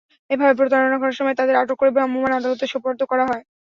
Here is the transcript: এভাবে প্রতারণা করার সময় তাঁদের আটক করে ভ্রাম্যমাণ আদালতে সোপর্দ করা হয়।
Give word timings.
এভাবে 0.29 0.53
প্রতারণা 0.59 0.97
করার 0.99 1.17
সময় 1.19 1.37
তাঁদের 1.39 1.59
আটক 1.61 1.77
করে 1.79 1.91
ভ্রাম্যমাণ 1.95 2.31
আদালতে 2.35 2.65
সোপর্দ 2.73 2.99
করা 3.11 3.25
হয়। 3.29 3.43